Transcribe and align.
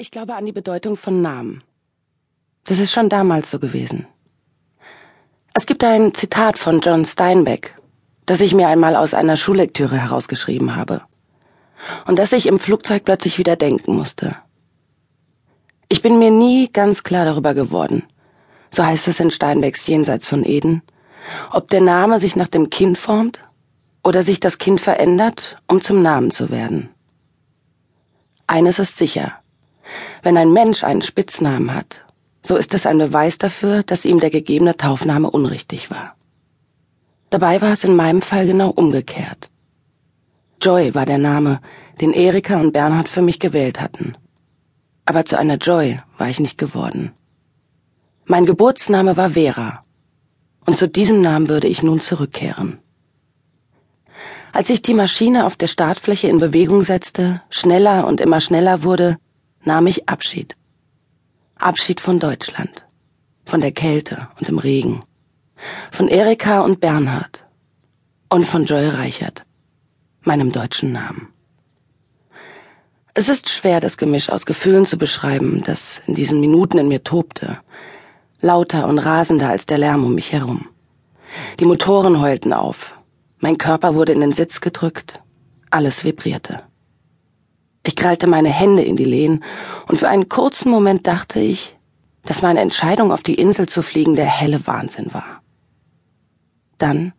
Ich 0.00 0.10
glaube 0.10 0.34
an 0.34 0.46
die 0.46 0.52
Bedeutung 0.52 0.96
von 0.96 1.20
Namen. 1.20 1.62
Das 2.64 2.78
ist 2.78 2.90
schon 2.90 3.10
damals 3.10 3.50
so 3.50 3.58
gewesen. 3.58 4.06
Es 5.52 5.66
gibt 5.66 5.84
ein 5.84 6.14
Zitat 6.14 6.58
von 6.58 6.80
John 6.80 7.04
Steinbeck, 7.04 7.78
das 8.24 8.40
ich 8.40 8.54
mir 8.54 8.68
einmal 8.68 8.96
aus 8.96 9.12
einer 9.12 9.36
Schullektüre 9.36 9.98
herausgeschrieben 9.98 10.74
habe 10.74 11.02
und 12.06 12.18
das 12.18 12.32
ich 12.32 12.46
im 12.46 12.58
Flugzeug 12.58 13.04
plötzlich 13.04 13.36
wieder 13.36 13.56
denken 13.56 13.94
musste. 13.94 14.36
Ich 15.90 16.00
bin 16.00 16.18
mir 16.18 16.30
nie 16.30 16.70
ganz 16.72 17.02
klar 17.02 17.26
darüber 17.26 17.52
geworden, 17.52 18.02
so 18.70 18.82
heißt 18.82 19.06
es 19.06 19.20
in 19.20 19.30
Steinbecks 19.30 19.86
Jenseits 19.86 20.28
von 20.28 20.46
Eden, 20.46 20.80
ob 21.52 21.68
der 21.68 21.82
Name 21.82 22.20
sich 22.20 22.36
nach 22.36 22.48
dem 22.48 22.70
Kind 22.70 22.96
formt 22.96 23.44
oder 24.02 24.22
sich 24.22 24.40
das 24.40 24.56
Kind 24.56 24.80
verändert, 24.80 25.58
um 25.68 25.82
zum 25.82 26.00
Namen 26.00 26.30
zu 26.30 26.48
werden. 26.48 26.88
Eines 28.46 28.78
ist 28.78 28.96
sicher, 28.96 29.39
wenn 30.22 30.36
ein 30.36 30.52
Mensch 30.52 30.84
einen 30.84 31.02
Spitznamen 31.02 31.74
hat, 31.74 32.04
so 32.42 32.56
ist 32.56 32.74
es 32.74 32.86
ein 32.86 32.98
Beweis 32.98 33.38
dafür, 33.38 33.82
dass 33.82 34.04
ihm 34.04 34.20
der 34.20 34.30
gegebene 34.30 34.76
Taufname 34.76 35.30
unrichtig 35.30 35.90
war. 35.90 36.16
Dabei 37.30 37.60
war 37.60 37.72
es 37.72 37.84
in 37.84 37.94
meinem 37.94 38.22
Fall 38.22 38.46
genau 38.46 38.70
umgekehrt. 38.70 39.50
Joy 40.60 40.94
war 40.94 41.06
der 41.06 41.18
Name, 41.18 41.60
den 42.00 42.12
Erika 42.12 42.60
und 42.60 42.72
Bernhard 42.72 43.08
für 43.08 43.22
mich 43.22 43.38
gewählt 43.38 43.80
hatten. 43.80 44.16
Aber 45.04 45.24
zu 45.24 45.38
einer 45.38 45.56
Joy 45.56 46.00
war 46.18 46.28
ich 46.28 46.40
nicht 46.40 46.58
geworden. 46.58 47.12
Mein 48.24 48.46
Geburtsname 48.46 49.16
war 49.16 49.30
Vera. 49.30 49.84
Und 50.66 50.76
zu 50.76 50.88
diesem 50.88 51.20
Namen 51.20 51.48
würde 51.48 51.68
ich 51.68 51.82
nun 51.82 52.00
zurückkehren. 52.00 52.78
Als 54.52 54.68
sich 54.68 54.82
die 54.82 54.94
Maschine 54.94 55.46
auf 55.46 55.56
der 55.56 55.68
Startfläche 55.68 56.28
in 56.28 56.38
Bewegung 56.38 56.84
setzte, 56.84 57.42
schneller 57.50 58.06
und 58.06 58.20
immer 58.20 58.40
schneller 58.40 58.82
wurde, 58.82 59.18
nahm 59.64 59.86
ich 59.86 60.08
Abschied. 60.08 60.56
Abschied 61.56 62.00
von 62.00 62.18
Deutschland, 62.18 62.86
von 63.44 63.60
der 63.60 63.72
Kälte 63.72 64.28
und 64.38 64.48
dem 64.48 64.58
Regen, 64.58 65.00
von 65.90 66.08
Erika 66.08 66.60
und 66.60 66.80
Bernhard 66.80 67.44
und 68.30 68.46
von 68.46 68.64
Joy 68.64 68.88
Reichert, 68.88 69.44
meinem 70.22 70.52
deutschen 70.52 70.92
Namen. 70.92 71.28
Es 73.12 73.28
ist 73.28 73.50
schwer, 73.50 73.80
das 73.80 73.96
Gemisch 73.96 74.30
aus 74.30 74.46
Gefühlen 74.46 74.86
zu 74.86 74.96
beschreiben, 74.96 75.62
das 75.66 76.00
in 76.06 76.14
diesen 76.14 76.40
Minuten 76.40 76.78
in 76.78 76.88
mir 76.88 77.02
tobte, 77.02 77.58
lauter 78.40 78.86
und 78.86 78.98
rasender 78.98 79.50
als 79.50 79.66
der 79.66 79.78
Lärm 79.78 80.04
um 80.04 80.14
mich 80.14 80.32
herum. 80.32 80.68
Die 81.58 81.64
Motoren 81.64 82.20
heulten 82.20 82.52
auf, 82.52 82.94
mein 83.38 83.58
Körper 83.58 83.94
wurde 83.94 84.12
in 84.12 84.20
den 84.20 84.32
Sitz 84.32 84.60
gedrückt, 84.60 85.20
alles 85.70 86.04
vibrierte. 86.04 86.62
Ich 87.82 87.96
krallte 87.96 88.26
meine 88.26 88.50
Hände 88.50 88.82
in 88.82 88.96
die 88.96 89.04
Lehnen, 89.04 89.44
und 89.88 89.98
für 89.98 90.08
einen 90.08 90.28
kurzen 90.28 90.70
Moment 90.70 91.06
dachte 91.06 91.40
ich, 91.40 91.76
dass 92.24 92.42
meine 92.42 92.60
Entscheidung, 92.60 93.12
auf 93.12 93.22
die 93.22 93.34
Insel 93.34 93.68
zu 93.68 93.82
fliegen, 93.82 94.16
der 94.16 94.26
helle 94.26 94.66
Wahnsinn 94.66 95.12
war. 95.14 95.42
Dann, 96.78 97.12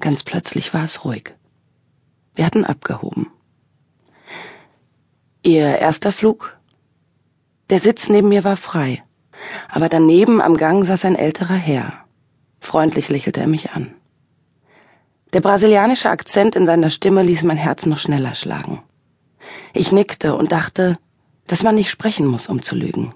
ganz 0.00 0.22
plötzlich, 0.22 0.72
war 0.72 0.84
es 0.84 1.04
ruhig. 1.04 1.34
Wir 2.34 2.46
hatten 2.46 2.64
abgehoben. 2.64 3.28
Ihr 5.42 5.78
erster 5.78 6.12
Flug? 6.12 6.56
Der 7.70 7.80
Sitz 7.80 8.08
neben 8.08 8.28
mir 8.28 8.44
war 8.44 8.56
frei, 8.56 9.02
aber 9.68 9.88
daneben 9.88 10.40
am 10.40 10.56
Gang 10.56 10.84
saß 10.84 11.04
ein 11.04 11.16
älterer 11.16 11.54
Herr. 11.54 12.04
Freundlich 12.60 13.08
lächelte 13.08 13.40
er 13.40 13.46
mich 13.46 13.70
an. 13.70 13.94
Der 15.32 15.40
brasilianische 15.40 16.10
Akzent 16.10 16.56
in 16.56 16.64
seiner 16.64 16.90
Stimme 16.90 17.22
ließ 17.22 17.42
mein 17.42 17.56
Herz 17.56 17.86
noch 17.86 17.98
schneller 17.98 18.34
schlagen. 18.34 18.82
Ich 19.72 19.92
nickte 19.92 20.34
und 20.34 20.52
dachte, 20.52 20.98
dass 21.46 21.62
man 21.62 21.74
nicht 21.74 21.90
sprechen 21.90 22.26
muss, 22.26 22.48
um 22.48 22.62
zu 22.62 22.76
lügen. 22.76 23.14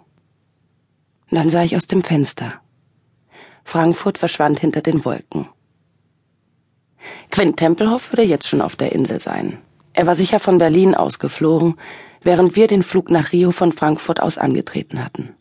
Dann 1.30 1.50
sah 1.50 1.62
ich 1.62 1.76
aus 1.76 1.86
dem 1.86 2.02
Fenster. 2.02 2.60
Frankfurt 3.64 4.18
verschwand 4.18 4.60
hinter 4.60 4.82
den 4.82 5.04
Wolken. 5.04 5.48
Quint 7.30 7.56
Tempelhoff 7.56 8.12
würde 8.12 8.22
jetzt 8.22 8.48
schon 8.48 8.60
auf 8.60 8.76
der 8.76 8.92
Insel 8.92 9.18
sein. 9.18 9.58
Er 9.92 10.06
war 10.06 10.14
sicher 10.14 10.38
von 10.38 10.58
Berlin 10.58 10.94
aus 10.94 11.18
geflogen, 11.18 11.76
während 12.22 12.56
wir 12.56 12.66
den 12.66 12.82
Flug 12.82 13.10
nach 13.10 13.32
Rio 13.32 13.50
von 13.50 13.72
Frankfurt 13.72 14.20
aus 14.20 14.38
angetreten 14.38 15.04
hatten. 15.04 15.34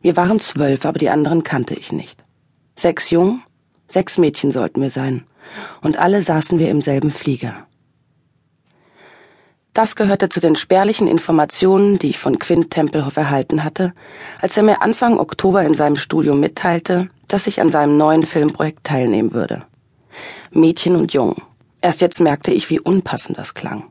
Wir 0.00 0.16
waren 0.16 0.40
zwölf, 0.40 0.86
aber 0.86 0.98
die 0.98 1.10
anderen 1.10 1.42
kannte 1.42 1.74
ich 1.74 1.92
nicht. 1.92 2.24
Sechs 2.76 3.10
Jungen, 3.10 3.42
sechs 3.86 4.16
Mädchen 4.16 4.50
sollten 4.50 4.80
wir 4.80 4.90
sein, 4.90 5.26
und 5.82 5.98
alle 5.98 6.22
saßen 6.22 6.58
wir 6.58 6.70
im 6.70 6.80
selben 6.80 7.10
Flieger. 7.10 7.66
Das 9.80 9.96
gehörte 9.96 10.28
zu 10.28 10.40
den 10.40 10.56
spärlichen 10.56 11.08
Informationen, 11.08 11.98
die 11.98 12.10
ich 12.10 12.18
von 12.18 12.38
Quint 12.38 12.70
Tempelhoff 12.70 13.16
erhalten 13.16 13.64
hatte, 13.64 13.94
als 14.42 14.54
er 14.58 14.62
mir 14.62 14.82
Anfang 14.82 15.18
Oktober 15.18 15.62
in 15.62 15.72
seinem 15.72 15.96
Studio 15.96 16.34
mitteilte, 16.34 17.08
dass 17.28 17.46
ich 17.46 17.62
an 17.62 17.70
seinem 17.70 17.96
neuen 17.96 18.24
Filmprojekt 18.24 18.84
teilnehmen 18.84 19.32
würde. 19.32 19.62
Mädchen 20.50 20.96
und 20.96 21.14
Jung. 21.14 21.40
Erst 21.80 22.02
jetzt 22.02 22.20
merkte 22.20 22.50
ich, 22.50 22.68
wie 22.68 22.78
unpassend 22.78 23.38
das 23.38 23.54
klang. 23.54 23.84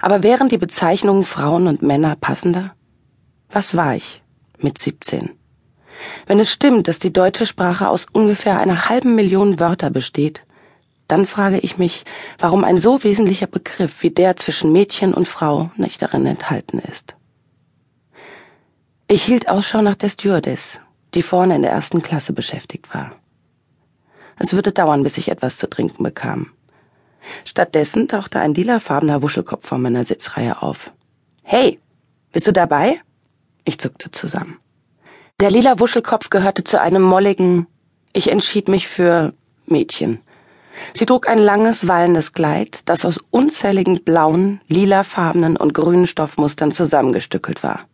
Aber 0.00 0.22
wären 0.22 0.50
die 0.50 0.58
Bezeichnungen 0.58 1.24
Frauen 1.24 1.66
und 1.66 1.80
Männer 1.80 2.14
passender? 2.20 2.74
Was 3.50 3.74
war 3.74 3.96
ich 3.96 4.22
mit 4.58 4.76
17? 4.76 5.30
Wenn 6.26 6.40
es 6.40 6.52
stimmt, 6.52 6.88
dass 6.88 6.98
die 6.98 7.10
deutsche 7.10 7.46
Sprache 7.46 7.88
aus 7.88 8.06
ungefähr 8.12 8.60
einer 8.60 8.90
halben 8.90 9.14
Million 9.14 9.60
Wörter 9.60 9.88
besteht, 9.88 10.44
dann 11.10 11.26
frage 11.26 11.58
ich 11.58 11.78
mich, 11.78 12.04
warum 12.38 12.64
ein 12.64 12.78
so 12.78 13.02
wesentlicher 13.02 13.46
Begriff 13.46 14.02
wie 14.02 14.10
der 14.10 14.36
zwischen 14.36 14.72
Mädchen 14.72 15.12
und 15.14 15.26
Frau 15.26 15.70
nicht 15.76 16.00
darin 16.02 16.26
enthalten 16.26 16.78
ist. 16.78 17.14
Ich 19.08 19.24
hielt 19.24 19.48
Ausschau 19.48 19.82
nach 19.82 19.96
der 19.96 20.10
Stewardess, 20.10 20.80
die 21.14 21.22
vorne 21.22 21.56
in 21.56 21.62
der 21.62 21.72
ersten 21.72 22.00
Klasse 22.00 22.32
beschäftigt 22.32 22.94
war. 22.94 23.12
Es 24.38 24.52
würde 24.52 24.72
dauern, 24.72 25.02
bis 25.02 25.18
ich 25.18 25.28
etwas 25.28 25.56
zu 25.56 25.68
trinken 25.68 26.02
bekam. 26.02 26.50
Stattdessen 27.44 28.08
tauchte 28.08 28.38
ein 28.38 28.54
lilafarbener 28.54 29.20
Wuschelkopf 29.20 29.66
vor 29.66 29.78
meiner 29.78 30.04
Sitzreihe 30.04 30.62
auf. 30.62 30.90
Hey, 31.42 31.80
bist 32.32 32.46
du 32.46 32.52
dabei? 32.52 33.00
Ich 33.64 33.78
zuckte 33.78 34.10
zusammen. 34.10 34.58
Der 35.40 35.50
lila 35.50 35.80
Wuschelkopf 35.80 36.30
gehörte 36.30 36.64
zu 36.64 36.80
einem 36.80 37.02
molligen, 37.02 37.66
ich 38.12 38.30
entschied 38.30 38.68
mich 38.68 38.88
für 38.88 39.34
Mädchen, 39.66 40.20
Sie 40.94 41.06
trug 41.06 41.28
ein 41.28 41.38
langes, 41.38 41.88
wallendes 41.88 42.32
Kleid, 42.32 42.88
das 42.88 43.04
aus 43.04 43.20
unzähligen 43.30 44.02
blauen, 44.02 44.60
lilafarbenen 44.68 45.56
und 45.56 45.74
grünen 45.74 46.06
Stoffmustern 46.06 46.72
zusammengestückelt 46.72 47.62
war. 47.62 47.86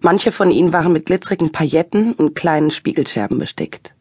Manche 0.00 0.32
von 0.32 0.50
ihnen 0.50 0.72
waren 0.72 0.92
mit 0.92 1.06
glitzerigen 1.06 1.52
Pailletten 1.52 2.12
und 2.12 2.34
kleinen 2.34 2.70
Spiegelscherben 2.70 3.38
bestickt. 3.38 3.94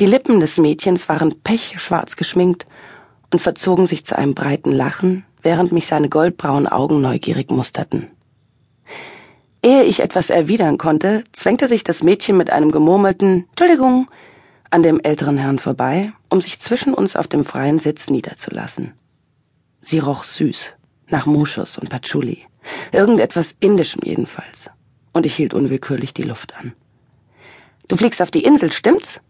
Die 0.00 0.06
Lippen 0.06 0.40
des 0.40 0.58
Mädchens 0.58 1.08
waren 1.08 1.40
pechschwarz 1.42 2.16
geschminkt 2.16 2.66
und 3.32 3.40
verzogen 3.40 3.86
sich 3.86 4.04
zu 4.04 4.16
einem 4.16 4.34
breiten 4.34 4.72
Lachen, 4.72 5.24
während 5.42 5.72
mich 5.72 5.86
seine 5.86 6.08
goldbraunen 6.08 6.68
Augen 6.68 7.00
neugierig 7.00 7.50
musterten. 7.50 8.08
Ehe 9.62 9.82
ich 9.82 10.00
etwas 10.00 10.30
erwidern 10.30 10.78
konnte, 10.78 11.24
zwängte 11.32 11.66
sich 11.66 11.82
das 11.82 12.02
Mädchen 12.02 12.36
mit 12.36 12.50
einem 12.50 12.70
gemurmelten 12.70 13.46
Entschuldigung 13.50 14.08
an 14.70 14.82
dem 14.82 15.00
älteren 15.00 15.38
Herrn 15.38 15.58
vorbei, 15.58 16.12
um 16.28 16.40
sich 16.40 16.60
zwischen 16.60 16.94
uns 16.94 17.16
auf 17.16 17.28
dem 17.28 17.44
freien 17.44 17.78
Sitz 17.78 18.10
niederzulassen. 18.10 18.92
Sie 19.80 19.98
roch 19.98 20.24
süß, 20.24 20.74
nach 21.08 21.26
Moschus 21.26 21.78
und 21.78 21.88
Patchouli, 21.88 22.44
irgendetwas 22.92 23.56
Indischem 23.60 24.02
jedenfalls, 24.04 24.70
und 25.12 25.26
ich 25.26 25.34
hielt 25.34 25.54
unwillkürlich 25.54 26.12
die 26.12 26.24
Luft 26.24 26.54
an. 26.56 26.72
Du 27.88 27.96
fliegst 27.96 28.20
auf 28.20 28.30
die 28.30 28.44
Insel, 28.44 28.72
stimmt's? 28.72 29.20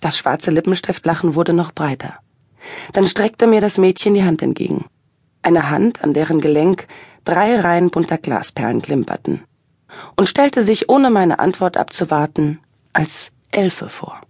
Das 0.00 0.16
schwarze 0.16 0.50
Lippenstiftlachen 0.50 1.34
wurde 1.34 1.52
noch 1.52 1.72
breiter. 1.72 2.18
Dann 2.92 3.06
streckte 3.06 3.46
mir 3.46 3.60
das 3.60 3.78
Mädchen 3.78 4.14
die 4.14 4.24
Hand 4.24 4.42
entgegen. 4.42 4.86
Eine 5.42 5.70
Hand, 5.70 6.02
an 6.02 6.14
deren 6.14 6.40
Gelenk 6.40 6.86
drei 7.24 7.58
Reihen 7.60 7.90
bunter 7.90 8.18
Glasperlen 8.18 8.82
klimperten. 8.82 9.42
Und 10.16 10.28
stellte 10.28 10.64
sich, 10.64 10.88
ohne 10.88 11.10
meine 11.10 11.38
Antwort 11.38 11.76
abzuwarten, 11.76 12.60
als 12.92 13.30
Elfe 13.50 13.88
vor. 13.88 14.20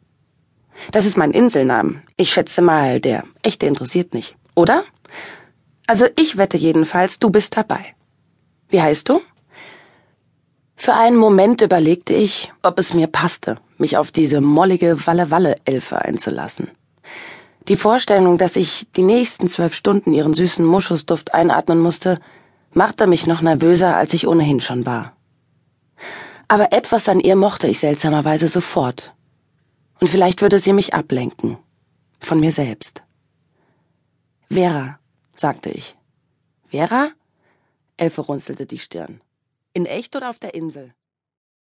Das 0.92 1.06
ist 1.06 1.16
mein 1.16 1.30
Inselname. 1.30 2.02
Ich 2.16 2.30
schätze 2.30 2.62
mal, 2.62 3.00
der 3.00 3.24
echte 3.42 3.66
interessiert 3.66 4.14
nicht, 4.14 4.36
oder? 4.54 4.84
Also 5.86 6.06
ich 6.16 6.36
wette 6.36 6.56
jedenfalls, 6.56 7.18
du 7.18 7.30
bist 7.30 7.56
dabei. 7.56 7.94
Wie 8.68 8.80
heißt 8.80 9.08
du? 9.08 9.20
Für 10.76 10.94
einen 10.94 11.16
Moment 11.16 11.60
überlegte 11.60 12.14
ich, 12.14 12.52
ob 12.62 12.78
es 12.78 12.94
mir 12.94 13.06
passte, 13.06 13.58
mich 13.76 13.96
auf 13.96 14.12
diese 14.12 14.40
mollige 14.40 15.06
Walle-Walle-Elfe 15.06 15.98
einzulassen. 15.98 16.70
Die 17.68 17.76
Vorstellung, 17.76 18.38
dass 18.38 18.56
ich 18.56 18.86
die 18.96 19.02
nächsten 19.02 19.48
zwölf 19.48 19.74
Stunden 19.74 20.14
ihren 20.14 20.32
süßen 20.32 20.64
Muschusduft 20.64 21.34
einatmen 21.34 21.80
musste, 21.80 22.18
machte 22.72 23.06
mich 23.06 23.26
noch 23.26 23.42
nervöser, 23.42 23.96
als 23.96 24.14
ich 24.14 24.26
ohnehin 24.26 24.60
schon 24.60 24.86
war. 24.86 25.12
Aber 26.48 26.72
etwas 26.72 27.08
an 27.08 27.20
ihr 27.20 27.36
mochte 27.36 27.66
ich 27.66 27.78
seltsamerweise 27.80 28.48
sofort, 28.48 29.12
und 30.00 30.08
vielleicht 30.08 30.42
würde 30.42 30.58
sie 30.58 30.72
mich 30.72 30.94
ablenken. 30.94 31.58
Von 32.20 32.40
mir 32.40 32.52
selbst. 32.52 33.02
Vera, 34.50 34.98
sagte 35.36 35.70
ich. 35.70 35.96
Vera? 36.68 37.10
Elfe 37.96 38.22
runzelte 38.22 38.66
die 38.66 38.78
Stirn. 38.78 39.20
In 39.72 39.86
echt 39.86 40.16
oder 40.16 40.30
auf 40.30 40.38
der 40.38 40.54
Insel? 40.54 40.94